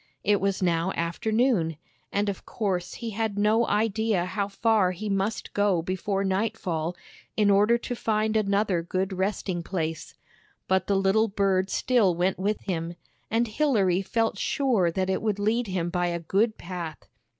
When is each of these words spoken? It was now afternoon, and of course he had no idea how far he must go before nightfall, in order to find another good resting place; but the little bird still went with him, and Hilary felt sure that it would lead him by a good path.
It 0.23 0.41
was 0.41 0.63
now 0.63 0.91
afternoon, 0.95 1.77
and 2.11 2.27
of 2.27 2.43
course 2.43 2.95
he 2.95 3.11
had 3.11 3.37
no 3.37 3.67
idea 3.67 4.25
how 4.25 4.47
far 4.47 4.93
he 4.93 5.09
must 5.09 5.53
go 5.53 5.83
before 5.83 6.23
nightfall, 6.23 6.95
in 7.37 7.51
order 7.51 7.77
to 7.77 7.95
find 7.95 8.35
another 8.35 8.81
good 8.81 9.13
resting 9.13 9.61
place; 9.61 10.15
but 10.67 10.87
the 10.87 10.95
little 10.95 11.27
bird 11.27 11.69
still 11.69 12.15
went 12.15 12.39
with 12.39 12.61
him, 12.61 12.95
and 13.29 13.47
Hilary 13.47 14.01
felt 14.01 14.39
sure 14.39 14.89
that 14.89 15.07
it 15.07 15.21
would 15.21 15.37
lead 15.37 15.67
him 15.67 15.91
by 15.91 16.07
a 16.07 16.19
good 16.19 16.57
path. 16.57 17.05